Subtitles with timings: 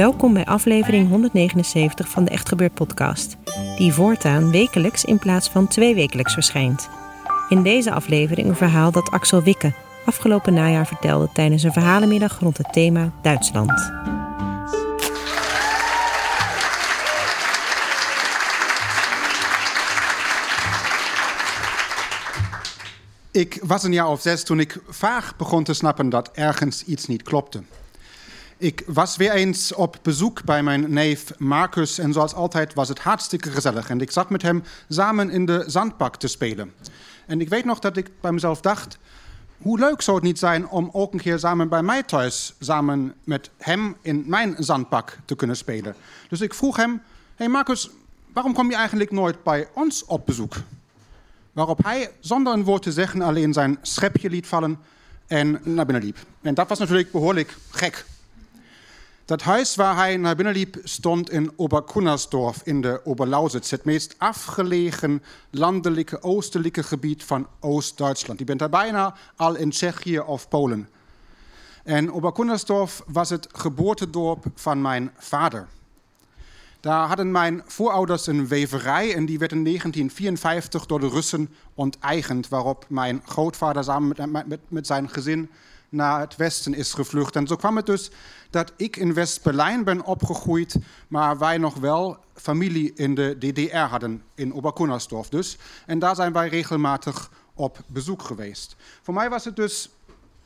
[0.00, 3.36] Welkom bij aflevering 179 van de Echt Gebeurd podcast,
[3.76, 6.88] die voortaan wekelijks in plaats van twee wekelijks verschijnt.
[7.48, 9.72] In deze aflevering een verhaal dat Axel Wikke
[10.06, 13.92] afgelopen najaar vertelde tijdens een verhalenmiddag rond het thema Duitsland.
[23.30, 27.06] Ik was een jaar of zes toen ik vaag begon te snappen dat ergens iets
[27.06, 27.62] niet klopte.
[28.60, 32.98] Ik was weer eens op bezoek bij mijn neef Marcus en zoals altijd was het
[32.98, 33.90] hartstikke gezellig.
[33.90, 36.72] En ik zat met hem samen in de zandbak te spelen.
[37.26, 38.98] En ik weet nog dat ik bij mezelf dacht,
[39.58, 43.14] hoe leuk zou het niet zijn om ook een keer samen bij mij thuis, samen
[43.24, 45.94] met hem in mijn zandbak te kunnen spelen.
[46.28, 47.02] Dus ik vroeg hem,
[47.34, 47.90] hey Marcus,
[48.32, 50.54] waarom kom je eigenlijk nooit bij ons op bezoek?
[51.52, 54.78] Waarop hij zonder een woord te zeggen alleen zijn schepje liet vallen
[55.26, 56.18] en naar binnen liep.
[56.42, 58.04] En dat was natuurlijk behoorlijk gek.
[59.30, 64.14] Dat huis waar hij naar binnen liep stond in Oberkunnersdorf in de Oberlausitz, het meest
[64.18, 68.38] afgelegen landelijke oostelijke gebied van Oost-Duitsland.
[68.38, 70.88] Je bent daar bijna al in Tsjechië of Polen.
[71.84, 75.66] En Oberkunnersdorf was het geboortedorp van mijn vader.
[76.80, 82.48] Daar hadden mijn voorouders een weverij en die werd in 1954 door de Russen onteigend,
[82.48, 84.16] waarop mijn grootvader samen
[84.68, 85.50] met, zijn gezin
[85.90, 87.36] naar het westen is gevlucht.
[87.36, 88.10] En zo kwam het dus
[88.50, 90.76] dat ik in West-Berlijn ben opgegroeid,
[91.08, 95.56] maar wij nog wel familie in de DDR hadden, in Oberkunnersdorf dus.
[95.86, 98.76] En daar zijn wij regelmatig op bezoek geweest.
[99.02, 99.90] Voor mij was het dus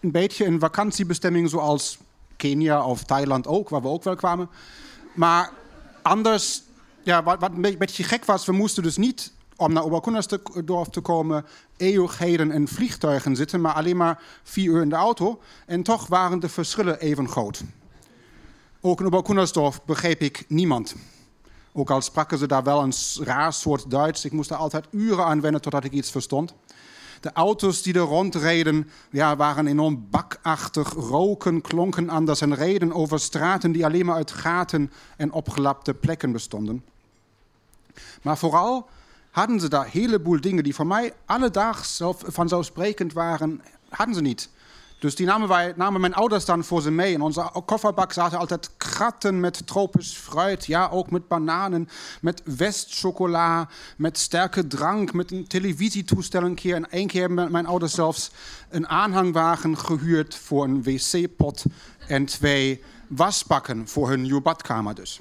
[0.01, 1.99] een beetje een vakantiebestemming zoals
[2.37, 4.49] Kenia of Thailand ook, waar we ook wel kwamen.
[5.15, 5.53] Maar
[6.03, 6.63] anders,
[7.03, 11.01] ja, wat, wat een beetje gek was, we moesten dus niet om naar Oberkunnersdorf te
[11.01, 11.45] komen,
[11.77, 15.41] eeuwigheden in vliegtuigen zitten, maar alleen maar vier uur in de auto.
[15.67, 17.63] En toch waren de verschillen even groot.
[18.81, 20.95] Ook in Oberkunnersdorf begreep ik niemand.
[21.73, 24.25] Ook al spraken ze daar wel een raar soort Duits.
[24.25, 26.55] Ik moest daar altijd uren aan wennen totdat ik iets verstond.
[27.21, 33.21] De auto's die er rondreden ja, waren enorm bakachtig, roken, klonken anders en reden over
[33.21, 36.85] straten die alleen maar uit gaten en opgelapte plekken bestonden.
[38.23, 38.89] Maar vooral
[39.35, 44.49] hadden ze daar een heleboel dingen die voor mij alledaags vanzelfsprekend waren, hadden ze niet.
[44.99, 47.13] Dus die namen, wij, namen mijn ouders dan voor ze mee.
[47.13, 50.67] In onze kofferbak zaten altijd kratten met tropisch fruit.
[50.67, 51.89] Ja, ook met bananen,
[52.21, 56.75] met westchocola, met sterke drank, met een televisietoestel een keer.
[56.75, 58.31] En één keer hebben mijn ouders zelfs
[58.69, 61.65] een aanhangwagen gehuurd voor een wc-pot
[62.09, 65.21] en twee wasbakken voor hun nieuwe badkamer dus.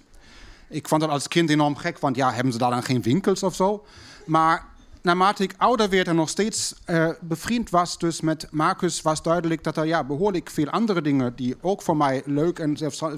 [0.73, 3.43] Ik vond dat als kind enorm gek, want ja, hebben ze daar dan geen winkels
[3.43, 3.85] of zo?
[4.25, 4.65] Maar
[5.01, 9.63] naarmate ik ouder werd en nog steeds uh, bevriend was dus met Marcus, was duidelijk
[9.63, 12.77] dat er ja, behoorlijk veel andere dingen die ook voor mij leuk en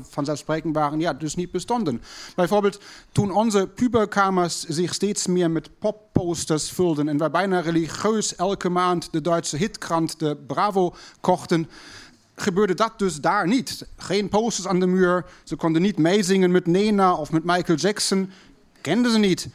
[0.09, 2.01] vanzelfsprekend waren, ja, dus niet bestonden.
[2.35, 8.69] Bijvoorbeeld toen onze puberkamers zich steeds meer met popposters vulden en wij bijna religieus elke
[8.69, 11.69] maand de Duitse hitkrant, de Bravo, kochten
[12.35, 13.87] gebeurde dat dus daar niet.
[13.97, 15.25] Geen posters aan de muur.
[15.43, 18.31] Ze konden niet meezingen met Nena of met Michael Jackson.
[18.81, 19.47] Kenden ze niet.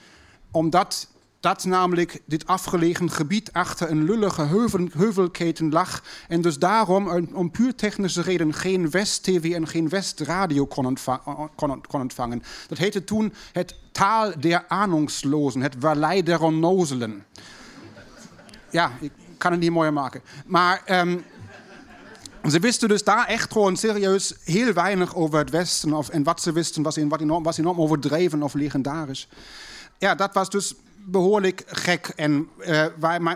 [0.51, 1.09] Omdat
[1.41, 6.03] dat namelijk dit afgelegen gebied achter een lullige heuvel, heuvelketen lag.
[6.29, 10.97] En dus daarom om puur technische reden geen West-TV en geen West-radio kon,
[11.55, 12.43] kon, kon, ontvangen.
[12.69, 17.25] Dat heette toen het Taal der Ahnungslosen, het Vallei der Onnozelen.
[18.71, 20.23] Ja, ik kan het niet mooier maken.
[20.47, 21.25] Maar um,
[22.49, 25.93] ze wisten dus daar echt gewoon serieus heel weinig over het Westen.
[25.93, 29.29] Of, en wat ze wisten was, enorm, was enorm overdreven of legendarisch.
[29.99, 32.13] Ja, dat was dus behoorlijk gek.
[32.17, 32.87] En uh,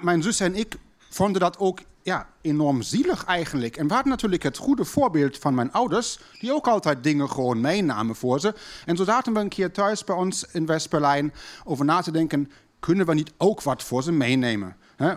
[0.02, 0.76] mijn, zus en ik
[1.10, 3.76] vonden dat ook ja, enorm zielig eigenlijk.
[3.76, 7.60] En we hadden natuurlijk het goede voorbeeld van mijn ouders, die ook altijd dingen gewoon
[7.60, 8.54] meenamen voor ze.
[8.84, 11.32] En zo zaten we een keer thuis bij ons in West-Berlijn
[11.64, 12.50] over na te denken.
[12.80, 14.76] kunnen we niet ook wat voor ze meenemen?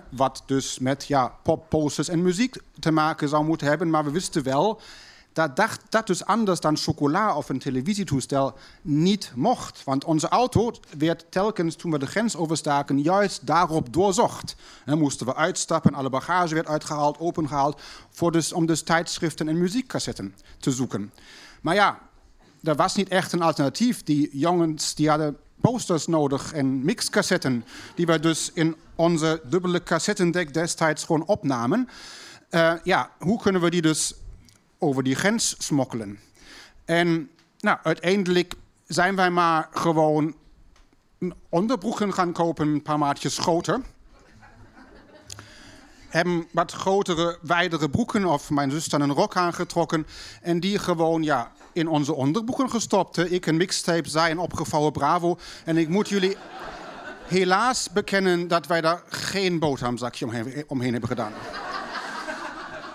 [0.10, 3.90] Wat dus met ja, popposters en muziek te maken zou moeten hebben.
[3.90, 4.82] Maar we wisten wel
[5.38, 9.84] dat dat, dat dus anders dan chocola of een televisietoestel niet mocht.
[9.84, 14.56] Want onze auto werd telkens toen we de grens overstaken juist daarop doorzocht.
[14.86, 19.58] Dan moesten we uitstappen, alle bagage werd uitgehaald, opengehaald, voor dus, om dus tijdschriften en
[19.58, 21.12] muziekcassetten te zoeken.
[21.62, 22.00] Maar ja,
[22.64, 24.04] er was niet echt een alternatief.
[24.04, 30.54] Die jongens die hadden posters nodig en mixcassetten, die we dus in onze dubbele cassettendek
[30.54, 31.90] destijds gewoon opnamen.
[32.50, 34.14] Uh, ja, hoe kunnen we die dus
[34.78, 36.20] over die grens smokkelen?
[36.86, 37.30] En
[37.60, 38.54] nou, uiteindelijk
[38.86, 40.36] zijn wij maar gewoon
[41.50, 43.82] onderbroeken gaan kopen, een paar maatjes groter.
[46.08, 50.08] Hebben wat grotere, wijdere broeken of mijn zus dan een rok aangetrokken.
[50.42, 53.32] En die gewoon ja, in onze onderbroeken gestopt.
[53.32, 55.38] Ik een mixtape, zij een opgevouwen Bravo.
[55.66, 56.38] En ik moet jullie
[57.28, 61.34] helaas bekennen dat wij daar geen boterhamzakje omheen, omheen hebben gedaan.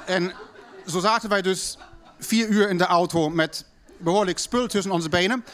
[0.07, 0.33] en
[0.87, 1.79] zo zaten wij dus
[2.19, 3.65] vier uur in de auto met
[3.99, 5.45] behoorlijk spul tussen onze benen.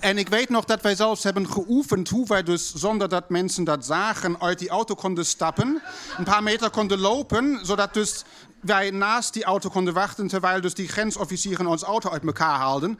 [0.00, 3.64] En ik weet nog dat wij zelfs hebben geoefend hoe wij dus zonder dat mensen
[3.64, 5.82] dat zagen uit die auto konden stappen.
[6.18, 8.24] Een paar meter konden lopen, zodat dus
[8.60, 12.98] wij naast die auto konden wachten terwijl dus die grensofficieren ons auto uit elkaar haalden.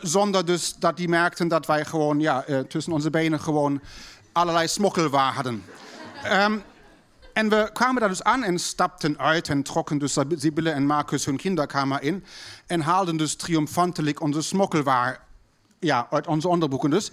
[0.00, 3.80] Zonder dus dat die merkten dat wij gewoon ja, uh, tussen onze benen gewoon
[4.36, 5.64] allerlei smokkelwaar hadden.
[6.32, 6.62] Um,
[7.32, 11.24] en we kwamen daar dus aan en stapten uit en trokken dus Sibylle en Marcus
[11.24, 12.24] hun kinderkamer in.
[12.66, 15.26] En haalden dus triomfantelijk onze smokkelwaar
[15.78, 17.10] ja, uit onze onderbroeken dus.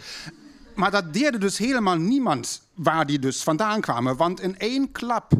[0.76, 4.16] Maar dat deerde dus helemaal niemand waar die dus vandaan kwamen.
[4.16, 5.32] Want in één klap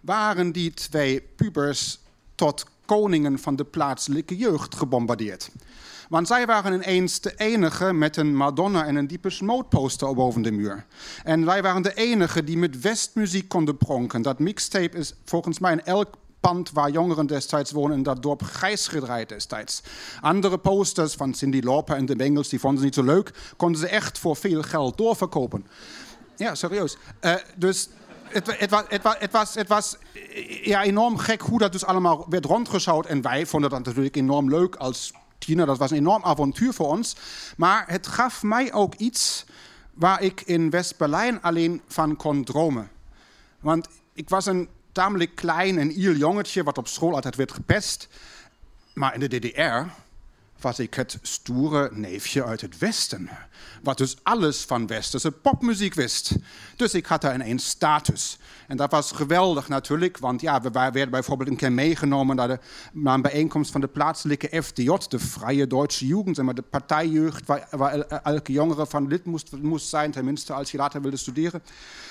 [0.00, 1.98] waren die twee pubers
[2.34, 5.50] tot koningen van de plaatselijke jeugd gebombardeerd.
[6.12, 10.42] Want zij waren ineens de enige met een Madonna en een diepe Mode poster boven
[10.42, 10.84] de muur.
[11.24, 14.22] En wij waren de enige die met westmuziek konden pronken.
[14.22, 18.42] Dat mixtape is volgens mij in elk pand waar jongeren destijds wonen in dat dorp
[18.42, 19.82] grijs gedraaid destijds.
[20.20, 23.80] Andere posters van Cindy Lauper en de Bengals, die vonden ze niet zo leuk, konden
[23.80, 25.66] ze echt voor veel geld doorverkopen.
[26.36, 26.96] Ja, serieus.
[27.20, 27.88] Uh, dus
[28.22, 29.96] het, het, was, het, was, het, was, het was
[30.62, 33.06] ja, enorm gek hoe dat dus allemaal werd rondgeschouwd.
[33.06, 35.12] En wij vonden dat natuurlijk enorm leuk als
[35.44, 35.66] tiener.
[35.66, 37.16] Dat was een enorm avontuur voor ons.
[37.56, 39.44] Maar het gaf mij ook iets
[39.94, 42.90] waar ik in West-Berlijn alleen van kon dromen.
[43.60, 48.08] Want ik was een tamelijk klein en iel jongetje, wat op school altijd werd gepest.
[48.94, 50.01] Maar in de DDR
[50.62, 53.28] was ik het stoere neefje uit het Westen.
[53.82, 56.36] Wat dus alles van westerse popmuziek wist.
[56.76, 58.38] Dus ik had daar ineens status.
[58.68, 62.58] En dat was geweldig natuurlijk, want ja, we werden bijvoorbeeld een keer meegenomen naar, de,
[63.04, 68.52] een bijeenkomst van de plaatselijke FDJ, de Vrije Duitse Jugend, maar de partijjeugd, waar, elke
[68.52, 69.24] jongere van lid
[69.62, 71.62] moest, zijn, tenminste als je later wilde studeren.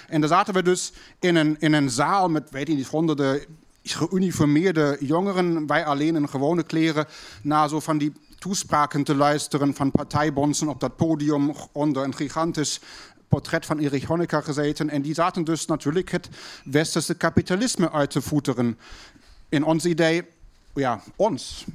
[0.08, 3.46] En daar zaten we dus in een, in een zaal met, weet je niet, honderden
[3.84, 7.06] geuniformeerde jongeren, wij alleen in gewone kleren,
[7.42, 12.80] naar zo van die toespraken te luisteren van partijbonzen op dat podium onder een gigantisch
[13.28, 14.90] portret van Erich Honecker gezeten.
[14.90, 16.30] En die zaten dus natuurlijk het
[16.64, 18.78] westerse kapitalisme uit te voeteren.
[19.50, 20.28] In ons idee,
[20.74, 21.66] ja, ons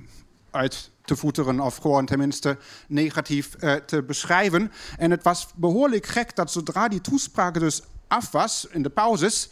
[0.50, 2.58] uit te voeteren of gewoon tenminste
[2.88, 4.72] negatief uh, te beschrijven.
[4.98, 9.48] En het was behoorlijk gek dat zodra die toespraak dus af was in de pauzes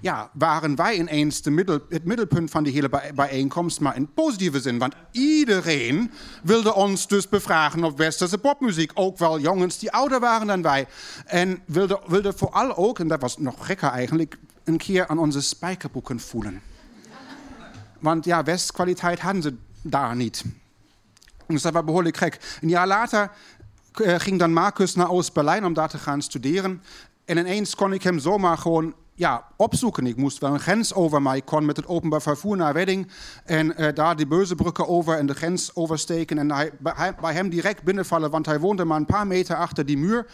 [0.00, 4.78] ja, waren wij ineens de het middelpunt van die hele bijeenkomst, maar in positieve zin.
[4.78, 6.10] Want iedereen
[6.42, 8.90] wilde ons dus bevragen op westerse popmuziek.
[8.94, 10.86] Ook wel jongens die ouder waren dan wij.
[11.26, 15.42] En wilde, wilde vooral ook, en dat was nog gekker eigenlijk, een keer aan onze
[15.42, 16.60] spijkerboeken voelen.
[17.98, 20.44] Want ja, Westkwaliteit hadden ze daar niet.
[21.46, 22.58] Dus dat was behoorlijk gek.
[22.60, 23.30] Een jaar later
[23.92, 26.82] eh, ging dan Marcus naar Oost-Berlijn om daar te gaan studeren.
[27.24, 30.06] En ineens kon ik hem zomaar gewoon ja, opzoeken.
[30.06, 33.08] Ik moest wel een grens over, maar ik kon met het openbaar vervoer naar Wedding
[33.44, 36.72] en uh, daar die Beuzebrücke over en de grens oversteken en hij,
[37.20, 40.26] bij, hem direct binnenvallen, want hij woonde maar een paar meter achter die muur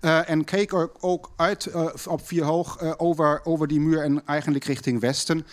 [0.00, 4.64] uh, en keek ook uit uh, op vier hoog over, over die muur en eigenlijk
[4.64, 5.46] richting westen.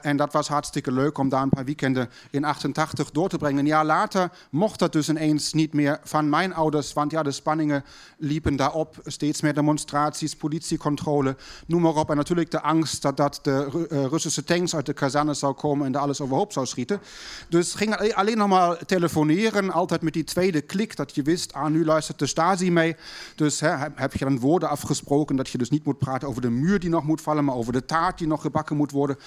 [0.00, 3.58] en dat was hartstikke leuk om daar een paar weekenden in 88 door te brengen.
[3.58, 7.30] Een jaar later mocht dat dus ineens niet meer van mijn ouders, want ja, de
[7.30, 7.84] spanningen
[8.16, 12.07] liepen daarop, steeds meer demonstraties, politiecontrole, noem maar op.
[12.08, 15.92] En natuurlijk de angst dat, de uh, Russische tanks uit de kazerne zou komen en
[15.92, 17.00] daar alles overhoop zou schieten.
[17.48, 21.66] Dus ging alleen nog maar telefoneren, altijd met die tweede klik, dat je wist, ah,
[21.66, 22.96] nu luistert de Stasi mee.
[23.34, 26.50] Dus hè, heb je dan woorden afgesproken dat je dus niet moet praten over de
[26.50, 29.18] muur die nog moet vallen, maar over de taart die nog gebakken moet worden.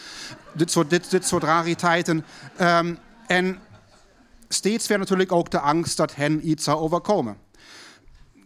[0.54, 2.26] Dit soort, dit, dit soort rariteiten.
[2.62, 2.98] Um,
[3.28, 3.60] en
[4.48, 7.38] steeds weer natuurlijk ook de angst dat hen iets zou overkomen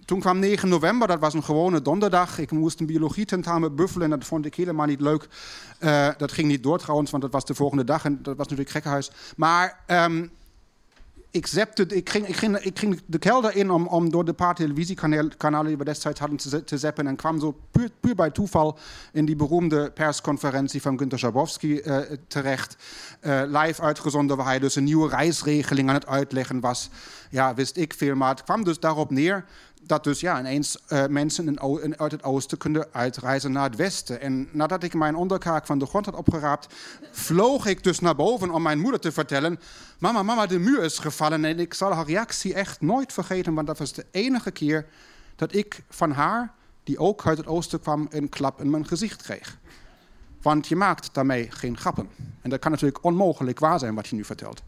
[0.06, 2.40] toen kwam 9 november, dat was een gewone donderdag.
[2.40, 5.28] Ik moest een biologie-tentamen buffelen en dat vond ik helemaal niet leuk.
[5.80, 8.48] Uh, dat ging niet door trouwens, want dat was de volgende dag en dat was
[8.48, 9.12] natuurlijk gekkenhuis.
[9.36, 10.32] Maar um,
[11.36, 14.34] ik, zepte, ik, ging, ik, ging, ik ging de kelder in om, om door de
[14.34, 17.58] paar televisiekanalen die we destijds hadden te, zeppen en kwam zo
[18.00, 18.78] puur, bij toeval
[19.12, 21.98] in die beroemde persconferentie van Günter Schabowski uh,
[22.28, 22.76] terecht.
[23.22, 26.90] Uh, live uitgezonden, waar hij dus een nieuwe reisregeling aan het uitleggen was.
[27.30, 29.46] Ja, wist ik veel, maar het kwam dus daarop neer
[29.82, 34.22] dat dus ja, ineens uh, mensen in, uit het oosten kunnen uitreizen naar het westen.
[34.22, 36.74] En nadat ik mijn onderkaak van de grond had opgeraapt,
[37.12, 39.60] vloog ik dus naar boven om mijn moeder te vertellen:
[40.00, 41.46] Mama, mama, de muur is gevallen.
[41.46, 44.86] En ik zal haar reactie echt nooit vergeten, want dat was de enige keer
[45.36, 46.54] dat ik van haar,
[46.84, 49.58] die ook uit het oosten kwam, een klap in mijn gezicht kreeg.
[50.42, 52.10] Want je maakt daarmee geen grappen.
[52.42, 54.62] En dat kan natuurlijk onmogelijk waar zijn wat je nu vertelt.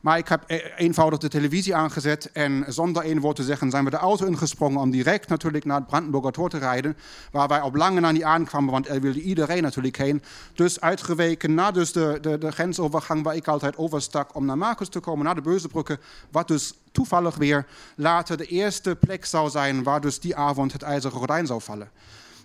[0.00, 3.84] Maar ik heb e- eenvoudig de televisie aangezet en zonder één woord te zeggen zijn
[3.84, 6.96] we de auto ingesprongen om direct natuurlijk naar het Brandenburger Tor te rijden.
[7.32, 10.22] Waar wij op lange na niet aankwamen, want er wilde iedereen natuurlijk heen.
[10.54, 14.88] Dus uitgeweken naar dus de, de, de grensovergang waar ik altijd overstak om naar Marcus
[14.88, 15.98] te komen, naar de Beuzebrücke.
[16.30, 17.66] Wat dus toevallig weer
[17.96, 21.90] later de eerste plek zou zijn waar dus die avond het ijzeren gordijn zou vallen.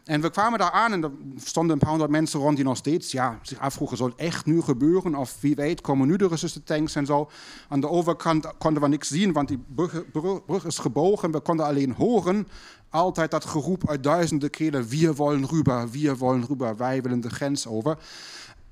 [0.05, 2.77] En we kwamen daar aan en er stonden een paar honderd mensen rond die nog
[2.77, 5.15] steeds ja, zich afvroegen: zal het echt nu gebeuren?
[5.15, 7.29] Of wie weet, komen nu de Russische tanks en zo.
[7.69, 11.31] Aan de overkant konden we niks zien, want die brug, is gebogen.
[11.31, 12.47] We konden alleen horen
[12.89, 17.29] altijd dat geroep uit duizenden kelen: Wir wollen rüber, wir wollen rüber, wij willen de
[17.29, 17.97] grens over.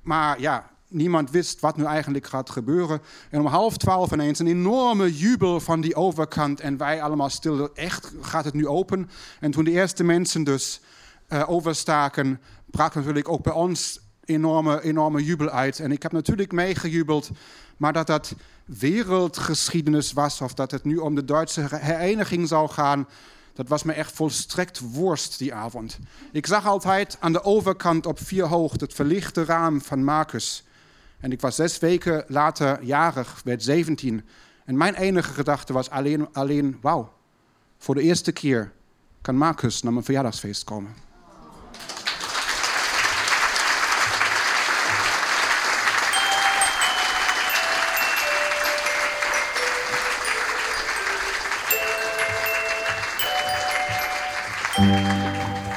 [0.02, 3.00] Maar ja, niemand wist wat nu eigenlijk gaat gebeuren.
[3.30, 6.60] En om half twaalf ineens een enorme jubel van die overkant.
[6.60, 9.10] En wij allemaal stil, echt, gaat het nu open?
[9.40, 10.80] En toen de eerste mensen dus
[11.28, 15.80] uh, overstaken, brak natuurlijk ook bij ons enorme, enorme jubel uit.
[15.80, 17.30] En ik heb natuurlijk meegejubeld,
[17.76, 23.08] maar dat dat wereldgeschiedenis was of dat het nu om de Duitse hereniging zou gaan,
[23.52, 25.98] dat was me echt volstrekt worst die avond.
[26.32, 30.64] Ik zag altijd aan de overkant op vier hoog het verlichte raam van Marcus.
[31.20, 34.24] En ik was zes weken later jarig, werd 17.
[34.64, 37.12] En mijn enige gedachte was alleen, alleen wauw,
[37.78, 38.72] voor de eerste keer
[39.20, 40.94] kan Marcus naar mijn verjaardagsfeest komen.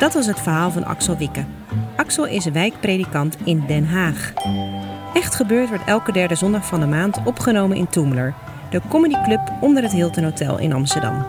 [0.08, 1.46] Dat was het verhaal van Axel Wikke.
[1.96, 4.34] Axel is wijkpredikant in Den Haag.
[5.14, 8.34] Echt gebeurd wordt elke derde zondag van de maand opgenomen in Toemler,
[8.70, 11.26] de comedyclub onder het Hilton Hotel in Amsterdam.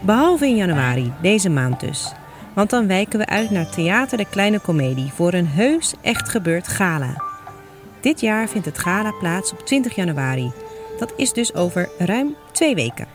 [0.00, 2.12] Behalve in januari, deze maand dus.
[2.54, 6.68] Want dan wijken we uit naar Theater de Kleine Comedie voor een heus echt gebeurd
[6.68, 7.22] gala.
[8.00, 10.52] Dit jaar vindt het gala plaats op 20 januari.
[10.98, 13.06] Dat is dus over ruim twee weken.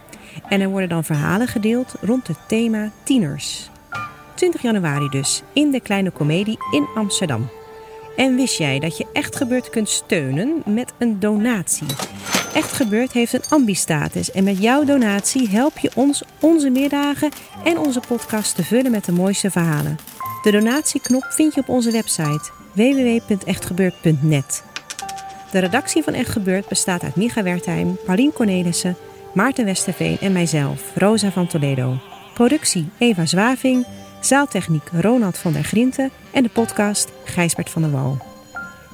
[0.50, 3.70] En er worden dan verhalen gedeeld rond het thema tieners.
[4.36, 7.50] 20 januari dus, in de Kleine Comedie in Amsterdam.
[8.16, 11.88] En wist jij dat je Echt Gebeurd kunt steunen met een donatie?
[12.54, 17.32] Echt Gebeurd heeft een ambistatus en met jouw donatie help je ons onze middagen
[17.64, 19.98] en onze podcast te vullen met de mooiste verhalen.
[20.42, 24.64] De donatieknop vind je op onze website www.echtgebeurd.net.
[25.52, 28.98] De redactie van Echt Gebeurd bestaat uit Micha Wertheim, Paulien Cornelissen,
[29.34, 31.98] Maarten Westerveen en mijzelf, Rosa van Toledo.
[32.34, 33.86] Productie Eva Zwaving,
[34.26, 38.18] zaaltechniek Ronald van der Grinten en de podcast Gijsbert van der Wal.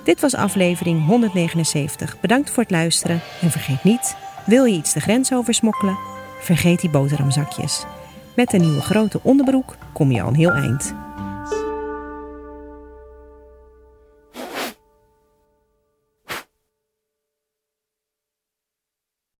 [0.03, 2.19] Dit was aflevering 179.
[2.19, 5.97] Bedankt voor het luisteren en vergeet niet, wil je iets de grens over smokkelen?
[6.39, 7.85] Vergeet die boterhamzakjes.
[8.35, 10.93] Met een nieuwe grote onderbroek kom je al een heel eind.